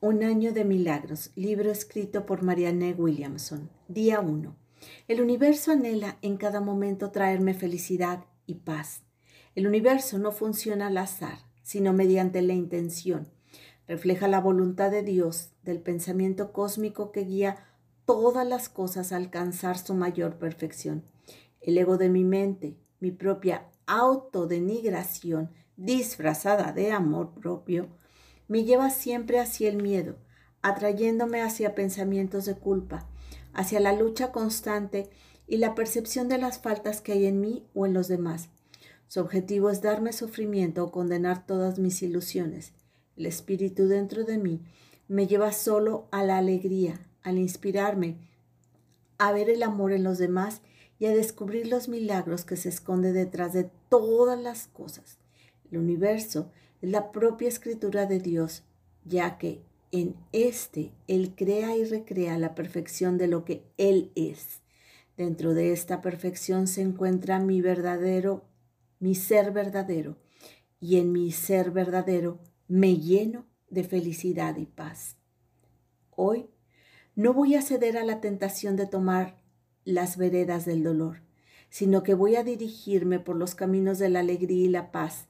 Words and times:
Un 0.00 0.22
año 0.22 0.52
de 0.52 0.64
milagros, 0.64 1.32
libro 1.34 1.72
escrito 1.72 2.24
por 2.24 2.44
Marianne 2.44 2.94
Williamson. 2.96 3.68
Día 3.88 4.20
1. 4.20 4.54
El 5.08 5.20
universo 5.20 5.72
anhela 5.72 6.18
en 6.22 6.36
cada 6.36 6.60
momento 6.60 7.10
traerme 7.10 7.52
felicidad 7.52 8.24
y 8.46 8.54
paz. 8.54 9.02
El 9.56 9.66
universo 9.66 10.20
no 10.20 10.30
funciona 10.30 10.86
al 10.86 10.98
azar, 10.98 11.38
sino 11.64 11.92
mediante 11.92 12.42
la 12.42 12.52
intención. 12.52 13.26
Refleja 13.88 14.28
la 14.28 14.40
voluntad 14.40 14.92
de 14.92 15.02
Dios, 15.02 15.50
del 15.64 15.80
pensamiento 15.80 16.52
cósmico 16.52 17.10
que 17.10 17.24
guía 17.24 17.66
todas 18.04 18.46
las 18.46 18.68
cosas 18.68 19.10
a 19.10 19.16
alcanzar 19.16 19.78
su 19.78 19.94
mayor 19.94 20.38
perfección. 20.38 21.02
El 21.60 21.76
ego 21.76 21.98
de 21.98 22.08
mi 22.08 22.22
mente, 22.22 22.76
mi 23.00 23.10
propia 23.10 23.66
autodenigración 23.88 25.50
disfrazada 25.76 26.70
de 26.70 26.92
amor 26.92 27.34
propio, 27.34 27.88
me 28.48 28.64
lleva 28.64 28.90
siempre 28.90 29.38
hacia 29.38 29.68
el 29.68 29.80
miedo, 29.80 30.16
atrayéndome 30.62 31.42
hacia 31.42 31.74
pensamientos 31.74 32.46
de 32.46 32.54
culpa, 32.56 33.06
hacia 33.52 33.80
la 33.80 33.92
lucha 33.92 34.32
constante 34.32 35.10
y 35.46 35.58
la 35.58 35.74
percepción 35.74 36.28
de 36.28 36.38
las 36.38 36.58
faltas 36.58 37.00
que 37.00 37.12
hay 37.12 37.26
en 37.26 37.40
mí 37.40 37.66
o 37.74 37.86
en 37.86 37.94
los 37.94 38.08
demás. 38.08 38.48
Su 39.06 39.20
objetivo 39.20 39.70
es 39.70 39.80
darme 39.80 40.12
sufrimiento 40.12 40.84
o 40.84 40.90
condenar 40.90 41.46
todas 41.46 41.78
mis 41.78 42.02
ilusiones. 42.02 42.72
El 43.16 43.26
espíritu 43.26 43.88
dentro 43.88 44.24
de 44.24 44.38
mí 44.38 44.60
me 45.08 45.26
lleva 45.26 45.52
solo 45.52 46.08
a 46.10 46.22
la 46.24 46.36
alegría, 46.36 47.06
al 47.22 47.38
inspirarme, 47.38 48.18
a 49.16 49.32
ver 49.32 49.48
el 49.48 49.62
amor 49.62 49.92
en 49.92 50.04
los 50.04 50.18
demás 50.18 50.60
y 50.98 51.06
a 51.06 51.14
descubrir 51.14 51.66
los 51.68 51.88
milagros 51.88 52.44
que 52.44 52.56
se 52.56 52.68
esconde 52.68 53.12
detrás 53.12 53.52
de 53.52 53.70
todas 53.88 54.38
las 54.38 54.66
cosas. 54.66 55.18
El 55.70 55.78
universo 55.78 56.50
la 56.80 57.10
propia 57.10 57.48
escritura 57.48 58.06
de 58.06 58.20
Dios, 58.20 58.64
ya 59.04 59.38
que 59.38 59.62
en 59.90 60.16
este 60.32 60.92
Él 61.06 61.34
crea 61.34 61.76
y 61.76 61.84
recrea 61.84 62.38
la 62.38 62.54
perfección 62.54 63.18
de 63.18 63.28
lo 63.28 63.44
que 63.44 63.64
Él 63.76 64.12
es. 64.14 64.60
Dentro 65.16 65.54
de 65.54 65.72
esta 65.72 66.00
perfección 66.00 66.66
se 66.66 66.82
encuentra 66.82 67.40
mi 67.40 67.60
verdadero, 67.60 68.44
mi 69.00 69.14
ser 69.14 69.50
verdadero, 69.50 70.16
y 70.80 70.98
en 70.98 71.10
mi 71.10 71.32
ser 71.32 71.70
verdadero 71.70 72.38
me 72.68 72.96
lleno 72.98 73.46
de 73.70 73.82
felicidad 73.84 74.56
y 74.56 74.66
paz. 74.66 75.16
Hoy 76.10 76.48
no 77.16 77.32
voy 77.32 77.56
a 77.56 77.62
ceder 77.62 77.98
a 77.98 78.04
la 78.04 78.20
tentación 78.20 78.76
de 78.76 78.86
tomar 78.86 79.40
las 79.84 80.16
veredas 80.16 80.64
del 80.64 80.84
dolor, 80.84 81.22
sino 81.70 82.02
que 82.02 82.14
voy 82.14 82.36
a 82.36 82.44
dirigirme 82.44 83.18
por 83.18 83.36
los 83.36 83.54
caminos 83.54 83.98
de 83.98 84.08
la 84.08 84.20
alegría 84.20 84.64
y 84.64 84.68
la 84.68 84.92
paz, 84.92 85.26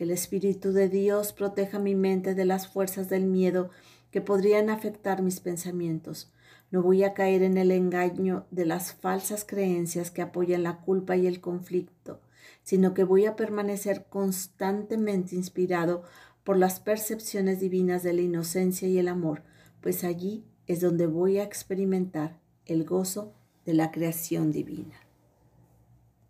que 0.00 0.04
el 0.04 0.12
Espíritu 0.12 0.72
de 0.72 0.88
Dios 0.88 1.34
proteja 1.34 1.78
mi 1.78 1.94
mente 1.94 2.34
de 2.34 2.46
las 2.46 2.66
fuerzas 2.68 3.10
del 3.10 3.26
miedo 3.26 3.68
que 4.10 4.22
podrían 4.22 4.70
afectar 4.70 5.20
mis 5.20 5.40
pensamientos. 5.40 6.32
No 6.70 6.82
voy 6.82 7.04
a 7.04 7.12
caer 7.12 7.42
en 7.42 7.58
el 7.58 7.70
engaño 7.70 8.46
de 8.50 8.64
las 8.64 8.94
falsas 8.94 9.44
creencias 9.44 10.10
que 10.10 10.22
apoyan 10.22 10.62
la 10.62 10.80
culpa 10.80 11.18
y 11.18 11.26
el 11.26 11.42
conflicto, 11.42 12.22
sino 12.62 12.94
que 12.94 13.04
voy 13.04 13.26
a 13.26 13.36
permanecer 13.36 14.06
constantemente 14.08 15.36
inspirado 15.36 16.02
por 16.44 16.56
las 16.56 16.80
percepciones 16.80 17.60
divinas 17.60 18.02
de 18.02 18.14
la 18.14 18.22
inocencia 18.22 18.88
y 18.88 18.98
el 18.98 19.06
amor, 19.06 19.42
pues 19.82 20.02
allí 20.02 20.46
es 20.66 20.80
donde 20.80 21.08
voy 21.08 21.36
a 21.36 21.44
experimentar 21.44 22.40
el 22.64 22.86
gozo 22.86 23.34
de 23.66 23.74
la 23.74 23.90
creación 23.90 24.50
divina. 24.50 25.09